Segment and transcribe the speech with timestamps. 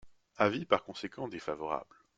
[0.39, 1.95] Avis par conséquent défavorable.